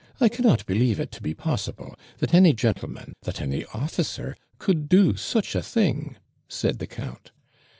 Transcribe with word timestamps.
I 0.19 0.29
cannot 0.29 0.65
believe 0.65 0.99
it 0.99 1.11
to 1.11 1.21
be 1.21 1.35
possible, 1.35 1.95
that 2.17 2.33
any 2.33 2.53
gentleman, 2.53 3.13
that 3.21 3.39
any 3.39 3.65
officer, 3.65 4.35
could 4.57 4.89
do 4.89 5.15
such 5.15 5.53
a 5.53 5.61
thing!' 5.61 6.15
said 6.47 6.79
the 6.79 6.87
count. 6.87 7.31